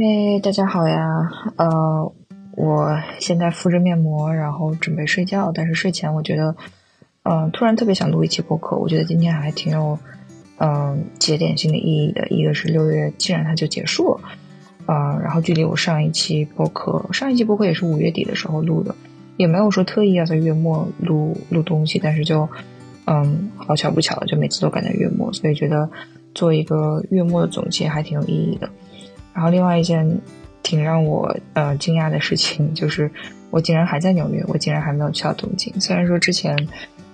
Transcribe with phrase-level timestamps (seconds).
[0.00, 1.28] 嘿，大家好呀！
[1.56, 2.12] 呃，
[2.52, 5.50] 我现在敷着面膜，然后准备睡觉。
[5.52, 6.54] 但是睡前我觉得，
[7.24, 8.76] 嗯，突然特别想录一期播客。
[8.76, 9.98] 我觉得今天还挺有，
[10.58, 12.28] 嗯，节点性的意义的。
[12.28, 14.20] 一个是六月既然它就结束了，
[14.86, 18.94] 啊，然后距离我上一期播客，上一期播客也是五月底的时候录的，
[19.36, 22.48] 也没有说特意要在月末录录东西，但是就，
[23.06, 25.90] 嗯，好巧不巧的，就每次都赶在月末，所以觉得
[26.36, 28.70] 做一个月末的总结还挺有意义的。
[29.38, 30.20] 然后另外一件
[30.64, 33.08] 挺让我呃惊讶的事情就是，
[33.50, 35.72] 我竟然还在纽约，我竟然还没有去到东京。
[35.80, 36.56] 虽然说之前，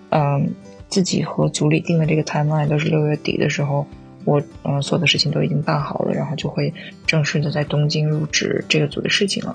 [0.08, 0.48] 嗯，
[0.88, 3.86] 自己和组里定的这个 timeline 都是六月底的时候，
[4.24, 6.72] 我嗯所有的事情都已经办好了，然后就会
[7.06, 9.54] 正式的在东京入职这个组的事情了。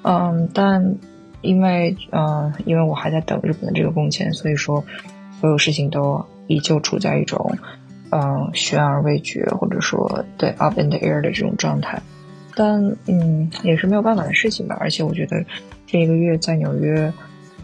[0.00, 0.96] 嗯，但
[1.42, 4.82] 因为嗯因为我还在等日本的这个工签，所以说
[5.38, 7.58] 所有事情都依旧处在一种。
[8.10, 12.00] 嗯，悬而未决，或者说对 up in the air 的这种状态，
[12.54, 14.76] 但嗯，也是没有办法的事情吧。
[14.78, 15.44] 而且我觉得
[15.86, 17.12] 这一个月在纽约，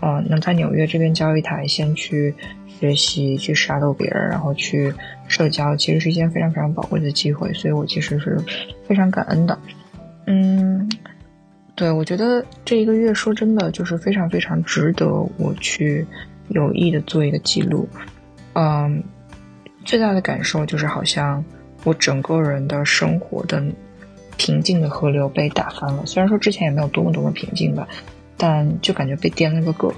[0.00, 2.34] 呃，能在纽约这边交一台，先去
[2.66, 4.92] 学习，去 shadow 别人，然后去
[5.28, 7.52] 社交，其实是一件非常非常宝贵的机会。
[7.52, 8.36] 所以我其实是
[8.88, 9.56] 非常感恩的。
[10.26, 10.90] 嗯，
[11.76, 15.06] 对，我觉得这一个月说真的就是非常非常值得
[15.38, 16.04] 我去
[16.48, 17.88] 有意的做一个记录。
[18.54, 19.02] 嗯。
[19.84, 21.44] 最大的感受就是，好像
[21.84, 23.62] 我整个人的生活的
[24.36, 26.04] 平静的河流被打翻了。
[26.06, 27.86] 虽然说之前也没有多么多么平静吧，
[28.36, 29.92] 但就感觉被颠了个个。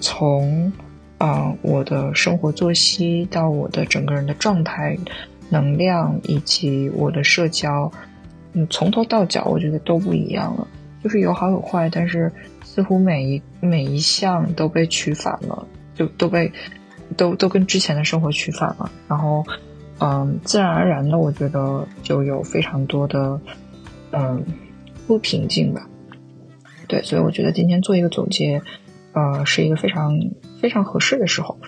[0.00, 0.72] 从
[1.18, 4.96] 啊我的生活作息到我的整个人的状态、
[5.48, 7.90] 能量以及我的社交，
[8.54, 10.66] 嗯，从头到脚我觉得都不一样了。
[11.02, 12.32] 就是有好有坏，但是
[12.64, 16.50] 似乎每一每一项都被取反了，就都被。
[17.16, 19.44] 都都跟之前的生活取反了，然后，
[20.00, 23.40] 嗯，自然而然的，我觉得就有非常多的，
[24.12, 24.44] 嗯，
[25.06, 25.86] 不平静吧。
[26.88, 28.60] 对，所以我觉得今天做一个总结，
[29.12, 30.18] 呃，是一个非常
[30.60, 31.58] 非常合适的时候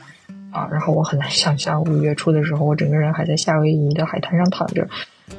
[0.50, 0.69] 啊。
[0.71, 4.87] 然后我很难想象五月初的时候，我整个人还在夏威夷的海滩上躺着，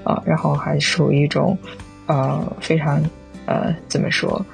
[0.04, 1.58] 啊，然后还属于一种，
[2.08, 3.02] 呃，非常
[3.46, 4.46] 呃，怎么说，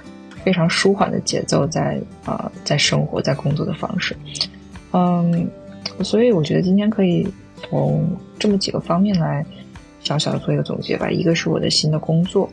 [0.44, 4.16] 非常舒缓的节奏在啊，在生活在工作的方式。
[4.96, 5.50] 嗯，
[6.02, 8.08] 所以我觉得今天可以从
[8.40, 9.46] 这么几个方面来
[10.00, 11.10] 小小的做一个总结吧。
[11.10, 12.50] 一个是我的新的工作，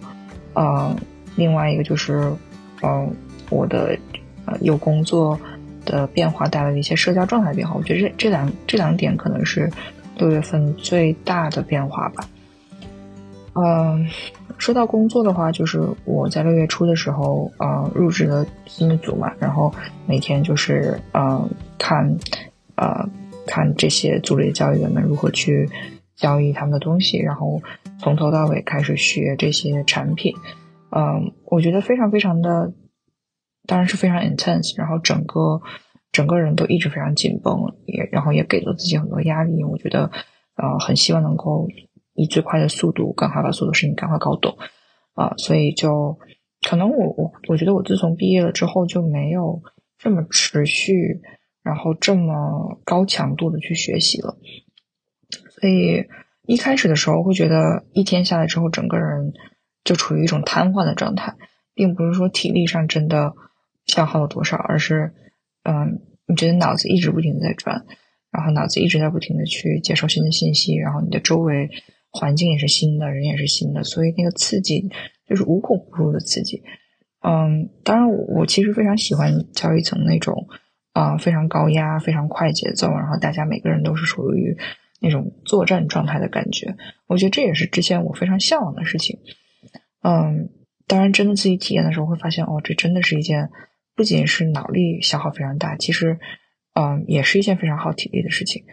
[0.54, 0.92] 呃，
[1.36, 2.32] 另外一个就是，
[2.82, 3.08] 嗯，
[3.48, 3.96] 我的
[4.46, 5.38] 呃有工作
[5.84, 7.76] 的变化带来的一些社交状态变化。
[7.76, 9.70] 我觉得这这两这两点可能是
[10.18, 12.28] 六月份最大的变化吧。
[13.54, 14.06] 嗯，
[14.58, 19.72] 说到工作的话，就是我在六月初的时候，呃，入职了新的组嘛，然后
[20.06, 21.48] 每天就是嗯。
[21.84, 22.16] 看，
[22.76, 23.04] 呃，
[23.44, 25.68] 看这些组里的交易员们如何去
[26.14, 27.60] 交易他们的东西，然后
[27.98, 30.32] 从头到尾开始学这些产品，
[30.90, 32.72] 嗯，我觉得非常非常的，
[33.66, 35.60] 当然是非常 intense，然后整个
[36.12, 39.64] 整个人都一直非常紧绷，也然后也给了自己很多压力。
[39.64, 40.08] 我觉得，
[40.54, 41.66] 呃，很希望能够
[42.14, 44.56] 以最快的速度，赶快把所有的事情赶快搞懂，
[45.14, 46.18] 啊，所以就
[46.68, 49.62] 可能我我我觉得我自从毕业了之后就没有
[49.98, 51.20] 这么持续。
[51.64, 54.36] 然后这么高强度的去学习了，
[55.48, 56.08] 所以
[56.44, 59.32] 一开始的时候会觉得一天下来之后，整个人
[59.84, 61.36] 就处于一种瘫痪的状态，
[61.72, 63.34] 并不是说体力上真的
[63.86, 65.14] 消耗了多少，而是
[65.62, 67.86] 嗯，你觉得脑子一直不停的在转，
[68.32, 71.70] 然后脑子一直在不停的去接受新的信息，然后你的周围
[72.12, 74.88] 环境也是新的，人也是新的，所以那个刺激
[75.26, 76.62] 就是无孔不入的刺激。
[77.20, 80.46] 嗯，当然我我其实非常喜欢交易层那种。
[80.94, 84.54] 啊，非常高压，非常快节奏，然后大家每个人都是属于
[85.00, 86.76] 那种作战状态的感觉。
[87.06, 89.18] 我觉得这也是之前我非常向往的事情。
[90.02, 90.50] 嗯，
[90.86, 93.48] 当然，真的自己体验的时候会发现，哦，这真的是一件
[93.96, 96.18] 不仅是脑力消耗非常大，其实，
[96.74, 98.64] 嗯，也是一件非常耗体力的事情。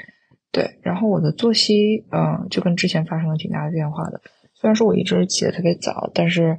[0.51, 4.21] 对，然后我的作息，嗯，就跟之前发生了挺大的变化的。
[4.53, 6.57] 虽然说我一直起得特别早，但是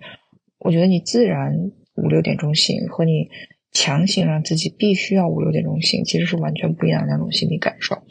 [0.58, 3.28] 我觉得你自然五六点钟醒和你。
[3.72, 8.02] 强行让自己必须要五六点钟醒，其实是完全不一样的两种心理感受。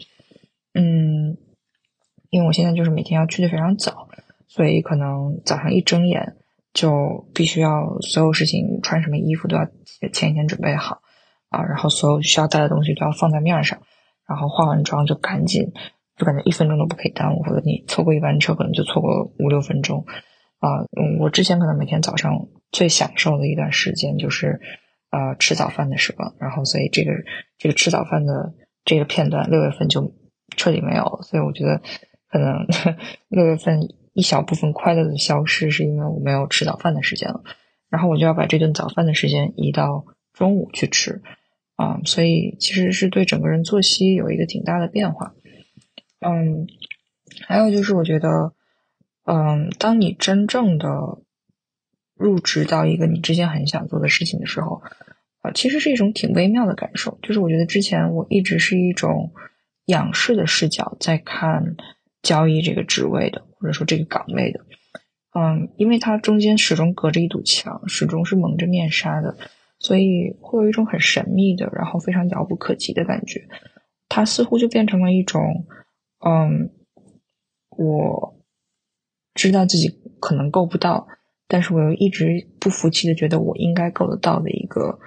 [0.73, 1.35] 嗯，
[2.29, 4.07] 因为我现在就是每天要去的非常早，
[4.47, 6.37] 所以可能早上一睁眼
[6.73, 9.67] 就必须要所有事情穿什么衣服都要
[10.13, 11.01] 前一天准备好
[11.49, 13.81] 啊，然后所有需要带的东西都要放在面上，
[14.29, 15.73] 然后化完妆就赶紧，
[16.15, 20.05] 就感觉一分钟都不可以耽误，或者你错过一班车可能就错过五六分钟
[20.59, 20.85] 啊。
[20.95, 24.61] 嗯，我之前可能每天早上最享受的一段时间就是。
[25.11, 27.11] 呃，吃早饭的时光，然后所以这个
[27.57, 28.53] 这个吃早饭的
[28.85, 30.13] 这个片段，六月份就
[30.55, 31.23] 彻底没有了。
[31.23, 31.81] 所以我觉得，
[32.29, 32.63] 可能
[33.27, 33.79] 六月份
[34.13, 37.41] 一小部分快乐的消失是因为我没有吃早饭的时间了，
[37.89, 41.23] 然后我就要把这顿早饭的时间移到中午去吃，
[41.79, 45.33] 啊，所以其实是对整个人作息有一个挺大的变化。
[46.19, 46.67] 嗯，
[47.47, 48.51] 还有就是我觉得，
[49.23, 50.89] 嗯，当你真正的
[52.17, 54.81] 入职到一个你之前很想做的事情的时候，
[55.39, 57.17] 啊，其实是一种挺微妙的感受。
[57.21, 59.31] 就是我觉得之前我一直是一种
[59.85, 61.77] 仰视的视角在看
[62.21, 64.65] 交易这个职位的，或者说这个岗位的。
[65.33, 69.37] 嗯，因为它中间始终隔着一堵墙，始终是蒙着面纱的，
[69.79, 73.47] 所以会有一种很神秘的，然后非常遥不可及的感觉。
[74.07, 75.65] 它似乎就变成了一种，
[76.25, 76.69] 嗯，
[77.77, 78.35] 我
[79.33, 81.07] 知道自己可能够不到，
[81.47, 84.99] 但是我又一直不服气的觉得我应该够得到的一个。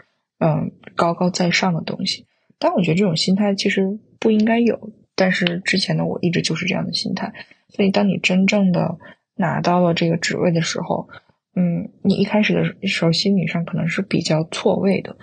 [0.44, 2.26] 嗯，高高在上的东西，
[2.58, 4.90] 但我觉得这种心态其实不应该有。
[5.14, 7.32] 但是之前的我一直就是这样的心态，
[7.68, 8.98] 所以当你真正的
[9.36, 11.08] 拿到了这个职位的时候，
[11.54, 15.16] 嗯，你一开始的时候心理上可能是比较错位的，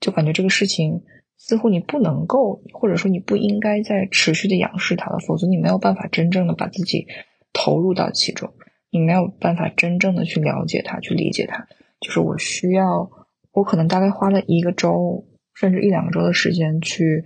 [0.00, 1.02] 就感觉这个事情
[1.36, 7.06] 似乎你不能够，或者说你不应该再持续的仰视它了，否则你没有办法真正的把自己
[7.52, 8.52] 投入到其中，
[8.90, 11.66] 你没有办法真正的去了解它，去理解它。
[12.00, 13.10] 就是我需要。
[13.52, 17.24] 我可能大概花了一个周，甚至一两个周的时间，去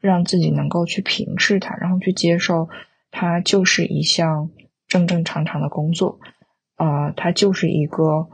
[0.00, 2.70] 让自己能够去平视它，然后去接受
[3.10, 4.50] 它就是一项
[4.88, 6.18] 正正常常的工作，
[6.76, 8.28] 啊，它就是一个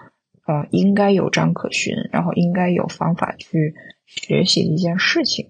[0.46, 3.74] 呃应该有章可循，然后应该有方法去
[4.06, 5.48] 学习的一件事情，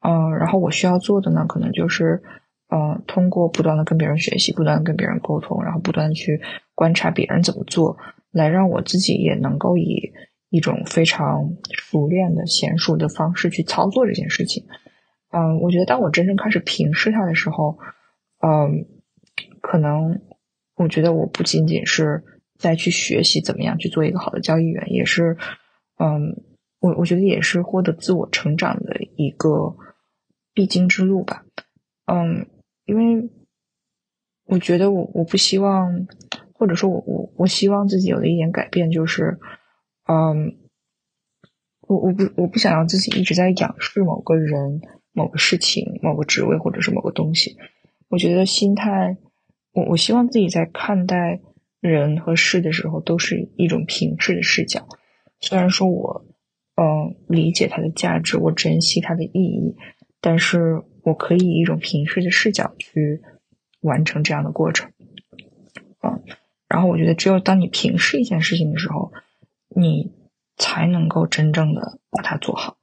[0.00, 2.22] 嗯，然后我需要做的呢，可能就是
[2.68, 6.42] 嗯，通过不断的跟别人学习，不断的跟别人沟通，然后不断去
[6.74, 7.96] 观察别人怎么做，
[8.30, 10.12] 来让我自己也能够以。
[10.54, 14.66] 一种非常熟练的娴熟的方式去操作这件事情，
[15.30, 17.78] 嗯，我觉得当我真正开始平视它的时候，
[18.42, 18.84] 嗯，
[19.62, 20.20] 可能
[20.74, 22.22] 我觉得我不仅仅是
[22.58, 25.36] 在去学习怎么样去做一个好的交易员，也是，
[25.98, 26.42] 嗯，
[26.80, 29.76] 我我觉得也是获得自我成长的一个
[30.54, 31.44] 必经之路吧，
[32.06, 32.46] 嗯，
[32.84, 33.30] 因为
[34.46, 36.06] 我觉得我我不希望，
[36.52, 39.38] 或者说我我我希望自己有的一点改变就是。
[40.04, 40.58] 嗯，
[41.82, 44.80] 我我不我不想让自己一直在仰视某个人、
[45.12, 47.56] 某个事情、某个职位或者是某个东西。
[48.08, 49.16] 我觉得心态，
[49.72, 51.40] 我我希望自己在看待
[51.80, 54.86] 人和事的时候，都是一种平视的视角。
[55.40, 56.24] 虽然说我
[56.76, 59.76] 嗯理解它的价值，我珍惜它的意义，
[60.20, 63.20] 但是我可以以一种平视的视角去
[63.80, 64.92] 完成这样的过程。
[66.02, 66.22] 嗯，
[66.68, 69.12] 然后我觉得，只有当你平视一件事情的时候。
[69.74, 70.12] 你
[70.58, 72.76] 才能够真正的把它做好。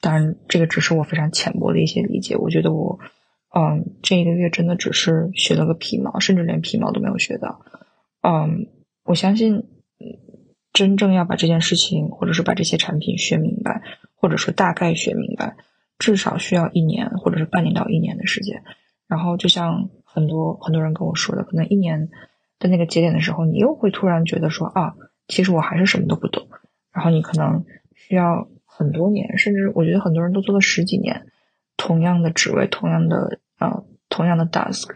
[0.00, 2.36] 当然，这个只是我非常浅薄的一些理解。
[2.36, 3.00] 我觉得我，
[3.56, 7.64] 嗯，这一个月真的只是学了个皮毛，甚至连皮毛都没有学到。
[8.22, 8.66] 嗯，
[9.04, 9.62] 我相信，
[10.72, 13.82] 真正要把这件事情，或者是把这些产品学明白，
[14.16, 15.56] 或者说大概学明白，
[15.98, 18.62] 至少需要一年，或者是半年到一年的时间。
[19.06, 22.08] 然后，就像很多很多人跟我说的，可能一年
[22.58, 24.94] 的那个节点的时候，你又会突然觉得说啊。
[25.26, 26.46] 其实我还是什么都不懂，
[26.92, 27.64] 然后你可能
[27.94, 31.24] 需要很多年，甚至我觉得很多人都做了十几年，
[31.78, 33.40] 同样的职位，同样的
[33.70, 34.88] 呃，同样的 task，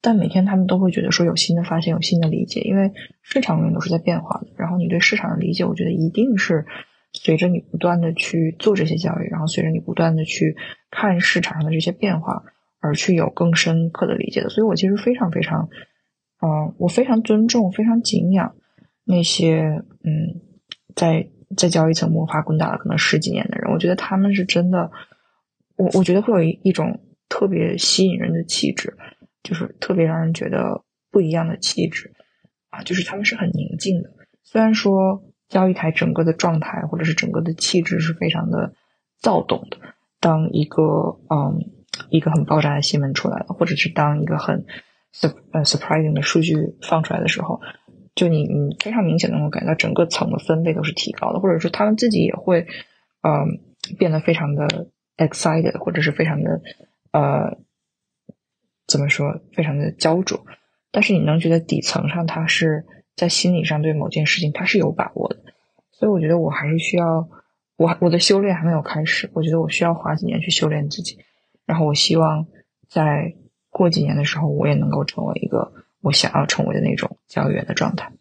[0.00, 2.92] 但每天他们都会觉得说有新的发现，有新的理解，因为
[3.22, 4.48] 市场永远都是在变化的。
[4.56, 6.66] 然后你对市场的理解，我觉得一定是
[7.12, 10.56] 随着你不断的去做这些交易，然后随着你不断的去
[10.90, 12.42] 看市场上的这些变化，
[12.80, 14.48] 而去有更深刻的理解的。
[14.48, 15.68] 所以我其实非常非常，
[16.42, 18.54] 嗯，我非常尊重，非常敬仰。
[19.04, 20.40] 那些嗯，
[20.94, 24.90] 在在交易层摸爬滚打了可能十几年的人，我觉得他们是真的，
[25.76, 27.00] 我我觉得会有一一种
[27.34, 28.96] 特别吸引人的气质，
[29.42, 32.12] 就是特别让人觉得不一样的气质
[32.70, 34.10] 啊，就是他们是很宁静的。
[34.44, 38.72] 虽然说交易台整个的状态或者是整个的气质是非常的
[39.18, 39.78] 躁动的，
[40.20, 41.58] 当一个嗯
[42.08, 44.64] 一个很爆炸的新闻出来了，或者是当一个很
[45.12, 47.60] surprising 的数据放出来的时候。
[48.14, 52.64] 就你，你非常明显能够感觉到整个层的分贝都是提高的，或者说他们自己也会，
[53.22, 53.58] 嗯，
[53.98, 54.86] 变得非常的
[55.16, 56.62] excited，或者是非常的，
[57.14, 57.56] 呃，
[58.88, 60.44] 怎么说，非常的焦灼。
[60.90, 65.44] 但是你能觉得底层上他是在心理上对某件事情他是有把握的，
[65.92, 67.28] 所以我觉得我还是需要，
[67.76, 71.18] 我我的修炼还没有开始，我觉得我需要花几年去修炼自己，
[71.64, 72.46] 然后我希望
[72.88, 73.36] 在
[73.70, 75.72] 过几年的时候，我也能够成为一个。
[76.04, 78.12] 我想要成为的那种交易员的状态，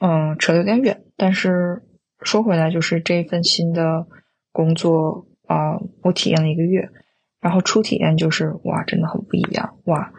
[0.00, 1.82] 嗯，扯得有点远，但是
[2.20, 4.06] 说回来，就是这一份新的
[4.52, 6.90] 工作啊，我体验了一个月，
[7.40, 10.12] 然后初体验就是哇，真的很不一样，哇，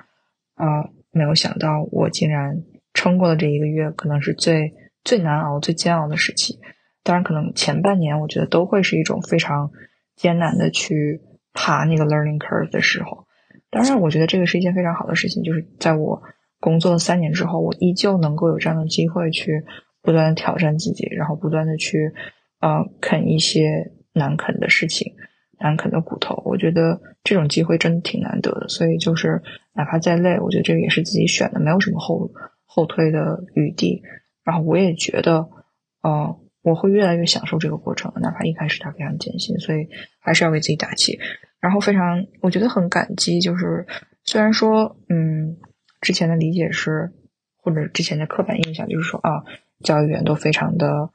[0.55, 6.59] 啊，没有想到我竟然撑过了这一个月，可能是最最难熬、最煎熬的时期。
[7.03, 9.71] 当然，可能前半年我觉得都会是一种非常
[10.15, 11.21] 艰难的去
[11.53, 13.25] 爬那个 learning curve 的时候。
[13.69, 16.21] 当然，我觉得这个是一件非常好的事情，就是在我
[16.59, 19.63] 工作了三年之后，我依旧能够有这样的机会去
[20.01, 22.11] 不断的挑战自己，然后不断的去
[22.59, 25.13] 呃啃一些难啃的事情、
[25.59, 26.41] 难啃的骨头。
[26.45, 29.41] 我觉得这种机会真的挺难得的，所以就是
[29.73, 32.31] 哪怕再累，我觉得这个也是自己选的，没有什么后
[32.65, 34.03] 后退的余地。
[34.43, 35.49] 然后我也觉得，
[36.01, 36.39] 呃。
[36.63, 39.87] 我会越来越享受这个过程，哪怕一开始它非常艰辛，所以
[40.19, 41.17] 还是要给自己打气。
[41.61, 43.87] 然后非常，我觉得很感激，就是
[44.25, 45.55] 虽然说，嗯，
[46.01, 47.13] 之前的理解是，
[47.55, 49.45] 或者之前的刻板印象就是说啊，
[49.81, 51.09] 教育员都非常的，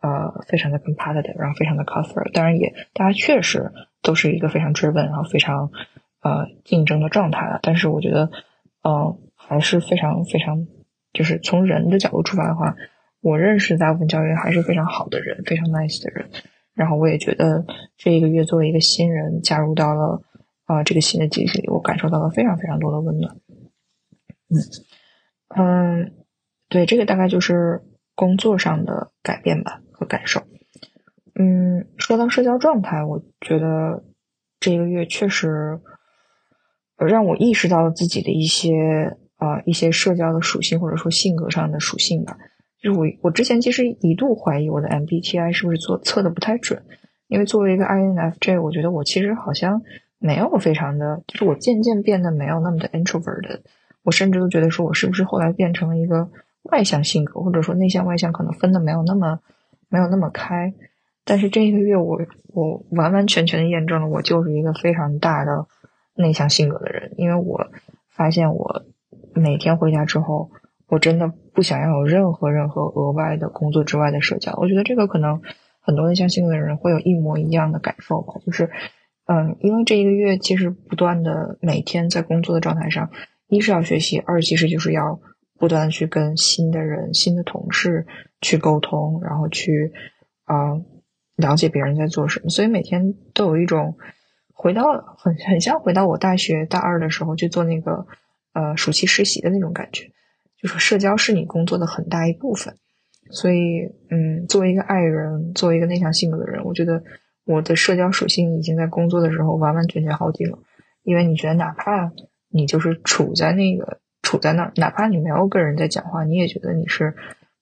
[0.00, 2.32] 呃，非常的 competitive，然后非常的 cutthroat。
[2.32, 3.72] 当然也，大家确实
[4.02, 5.70] 都是一个非常追问，然后非常
[6.20, 7.60] 呃竞争的状态了。
[7.62, 8.30] 但是我觉得，
[8.82, 10.66] 呃，还是非常非常，
[11.12, 12.76] 就是从人的角度出发的话。
[13.26, 16.28] 我认识大部分教练还是非常好的人，非常 nice 的人。
[16.74, 17.64] 然后我也觉得
[17.96, 20.20] 这一个月作为一个新人加入到了
[20.66, 23.34] 啊这个新的集体里，我感受到了非常非常多的温暖。
[24.50, 24.60] 嗯
[25.56, 26.12] 嗯，
[26.68, 27.80] 对，这个大概就是
[28.14, 30.42] 工作上的改变吧和感受。
[31.34, 34.04] 嗯，说到社交状态，我觉得
[34.60, 35.80] 这个月确实
[36.96, 42.38] 让我意识到了自己的一些啊一些社交的属性，或者说性格上的属性吧。
[42.80, 46.84] 就是我，我之前其实一度怀疑我的 MBTI 是不是做测的不太准，
[47.28, 49.82] 因为作为一个 INFJ，我觉得我其实好像
[50.18, 53.60] 没有非常的，就是我渐渐变得没有那么的 introvert，
[54.02, 56.30] 我甚至都觉得说我是不是后来变成了一个
[56.64, 59.40] 外向性格，或者说内向外向可能分的没有那么
[59.88, 60.74] 没有那么开。
[61.24, 65.66] 但是这一个月我我完完全全的验证了我就是一个非常大的
[66.14, 67.66] 内向性格的人，因为我
[68.10, 68.84] 发现我
[69.32, 70.50] 每天回家之后。
[70.86, 74.54] 我真的不想要有任何任何额外的工作之外的社交。
[74.58, 75.40] 我觉得这个可能
[75.80, 78.34] 很多内向性格的人会有一模一样的感受吧。
[78.44, 78.70] 就是，
[79.24, 83.10] 嗯，因为这一个月其实不断的每天在工作的状态上，
[83.48, 85.18] 一是要学习，二其实就是要
[85.58, 88.06] 不断去跟新的人、新的同事
[88.40, 89.92] 去沟通，然后去
[90.44, 90.74] 啊
[91.36, 92.48] 了解别人在做什么。
[92.48, 93.96] 所以每天都有一种
[94.52, 98.06] 回到很很像回到我大学大二的时候去做那个
[98.52, 100.10] 呃暑期实习的那种感觉。
[100.56, 102.74] 就说社交是你工作的很大一部分，
[103.30, 107.02] 所以，嗯，作为一个爱人，作为一个内向性格的人，我觉得
[107.44, 110.58] 我的社交属性已经在工作的时候完完全全耗尽了。
[111.02, 112.12] 因为你觉得，哪怕
[112.48, 117.14] 你就是处在那个处在那儿，哪怕你没有跟人在讲话，你也觉得你是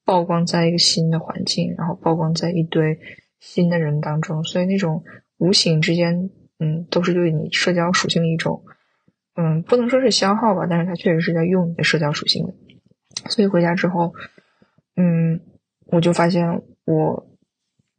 [0.07, 2.99] 曝光在一个新的环境，然后曝光在一堆
[3.41, 5.03] 新的人当中，所以那种
[5.39, 8.63] 无形之间，嗯，都是对你社交属性的一种，
[9.35, 12.55] 嗯，不能说是消耗吧，但是它确实是在用你的社交属性的。
[13.29, 14.15] 所以回家之后，
[14.97, 15.41] 嗯，
[15.87, 17.27] 我就发现我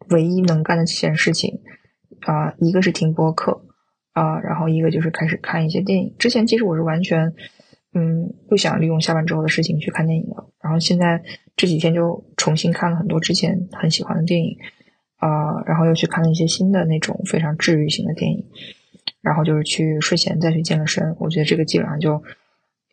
[0.10, 1.62] 唯一能干的几件事情
[2.22, 3.66] 啊，一个是听播客
[4.14, 6.16] 啊，然后一个就是开始看一些电影。
[6.18, 7.34] 之前其实我是完全
[7.94, 11.24] 嗯不想利用下班之后的事情去看电影了，然后现在
[11.56, 14.58] 这几天就重新看了很多之前很喜欢的电影
[15.18, 18.46] 啊，然后又去看了一些新的那种非常治愈型的电影，
[19.22, 21.16] 然后就是去睡前再去健个身。
[21.20, 22.22] 我觉得这个基本上就。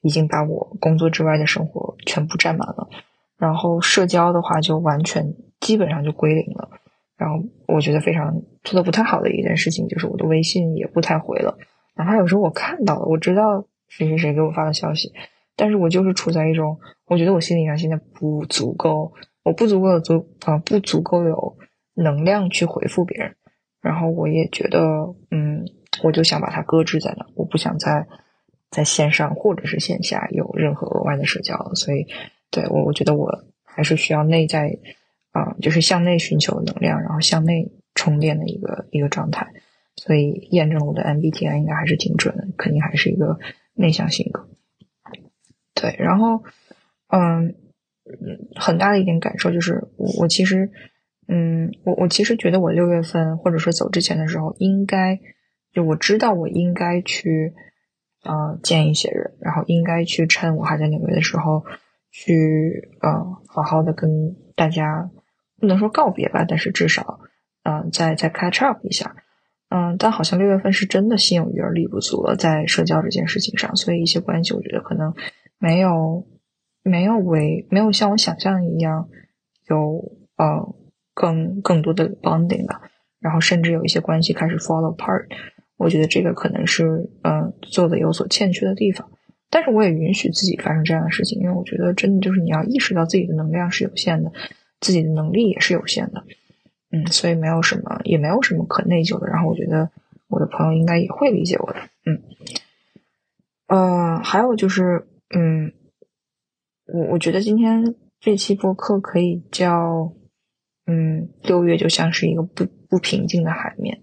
[0.03, 2.89] 已经把我工作之外的生活全部占满了，
[3.37, 6.71] 然后社交的话就完全基本上就归零了。
[7.19, 11.59] 然后我觉得非常做的不太好的一件事情就是我的微信也不太回了，
[11.97, 15.13] 哪怕有时候我看到了，我知道谁谁谁给我发的消息，
[15.55, 21.59] 但是我就是处在一种我觉得我心理上现在不足够，我不足够的足啊不足够有
[21.93, 23.37] 能量去回复别人。
[23.83, 25.67] 然后我也觉得嗯，
[26.03, 28.07] 我就想把它搁置在那，我不想再。
[28.71, 32.07] 在线上或者是线下有任何额外的社交，所以
[32.53, 34.79] 对我我觉得我还是需要内在
[35.33, 39.49] 啊，就是向内寻求能量，然后向内充电的一个一个状态。
[39.97, 43.41] 所以验证我的 MBTI 应该还是挺准的，肯定还是一个
[43.75, 44.49] 内向性格。
[45.75, 46.43] 对，然后
[47.09, 47.55] 嗯，
[48.57, 50.71] 很大的一点感受就是我我其实
[51.29, 55.21] 嗯，我我其实觉得我六月份或者说走之前的时候，应该
[55.73, 57.55] 就我知道我应该去。
[58.23, 61.65] 呃，见一些人，然后应该去趁我还在纽约的时候，
[62.11, 65.11] 去呃，好好的跟大家
[65.59, 67.21] 不能说告别吧，但是至少，
[67.63, 69.17] 嗯，再再 catch up 一下，
[69.71, 75.15] 嗯，但好像六月份是真的心有余而力不足了，在社交这件事情上，所以一些关系我觉得可能
[75.59, 76.27] 没有
[76.83, 79.09] 没有为没有像我想象一样
[79.69, 80.75] 有呃
[81.15, 82.83] 更更多的 bonding 吧，
[83.21, 85.27] 然后甚至有一些关系开始 fall apart。
[85.77, 89.11] 我觉得这个可能是，嗯，做的有所欠缺的地方，
[89.49, 94.31] 但是我也允许自己发生这样的事情，因为我觉得真的就是你要意识到自己的能量是有限的，
[94.81, 96.25] 自己的能力也是有限的。
[96.93, 99.29] 嗯，所以没有什么，也没有什么可内疚的。
[99.29, 99.91] 然后我觉得
[100.27, 101.79] 我的朋友应该也会理解我的。
[102.05, 102.21] 嗯，
[103.69, 105.73] 呃，还有就是，嗯，
[106.87, 110.13] 我我觉得今天这期播客可以叫，
[110.87, 114.01] 嗯，六月就像是一个不不平静的海面，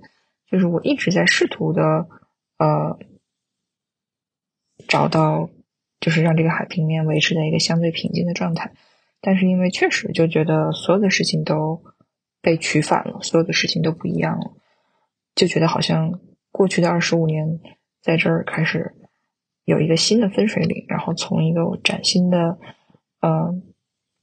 [0.50, 2.08] 就是我一直在试图的，
[2.58, 2.98] 呃，
[4.88, 5.50] 找到，
[6.00, 8.72] 就是让这个海平面维持在一个相对平静的状态。
[9.20, 11.84] 但是因为确实就觉得所有的事情都。
[12.48, 14.54] 被取反了，所有的事情都不一样了，
[15.36, 16.18] 就觉得好像
[16.50, 17.60] 过去的二十五年
[18.01, 18.96] 在这儿开始
[19.66, 22.58] 有一个新的分水岭，然后从一个崭新的，
[23.20, 23.54] 呃，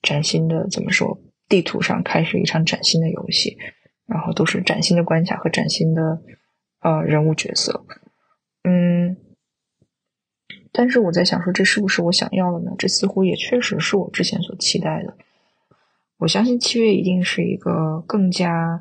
[0.00, 3.58] 崭新的怎么说地图上开始一场崭新的游戏，
[4.06, 6.22] 然后都是崭新的关卡和崭新的
[6.80, 7.84] 呃人物角色，
[8.62, 9.18] 嗯，
[10.72, 12.72] 但是我在想说，这是不是我想要的呢？
[12.78, 15.14] 这似乎也确实是我之前所期待的。
[16.24, 18.80] 我相信七月一定是一个更加、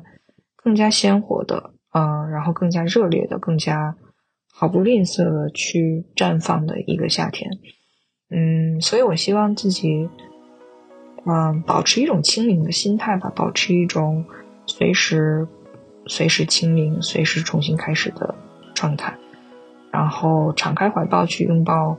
[0.56, 3.94] 更加鲜活的，嗯，然后更加热烈的、更加
[4.50, 7.50] 毫不吝啬的去绽放的一个夏天，
[8.30, 10.08] 嗯，所以我希望自己，
[11.26, 14.24] 嗯，保持一种清零的心态吧，保持一种
[14.64, 15.46] 随时、
[16.06, 18.34] 随时清零、随时重新开始的
[18.74, 19.14] 状态，
[19.90, 21.98] 然后敞开怀抱去拥抱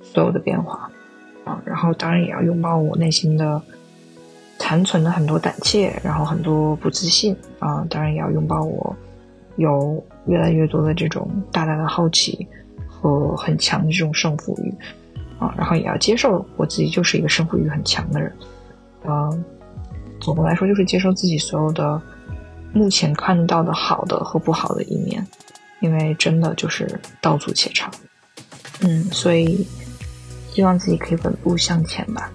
[0.00, 0.90] 所有的变化，
[1.44, 3.60] 啊，然后当然也要拥抱我内心的。
[4.66, 8.96] 残存的很多胆怯，然后很多不自信啊，当然也要拥抱我
[9.54, 12.44] 有越来越多的这种大大的好奇
[12.88, 14.74] 和很强的这种胜负欲
[15.38, 18.32] 啊，然后也要接受我自己就是一个胜负欲很强的人，
[19.04, 19.44] 嗯，
[20.20, 22.02] 总的来说就是接受自己所有的
[22.72, 25.24] 目前看到的好的和不好的一面，
[25.78, 27.88] 因为真的就是道阻且长，
[28.80, 29.64] 嗯，所以
[30.50, 32.32] 希望自己可以稳步向前吧。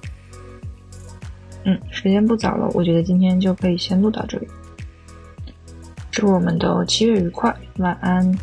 [1.64, 4.48] 嗯，时间不早了，我觉得今天就可以先录到这里。
[6.10, 8.38] 祝我们的七月愉快，晚安。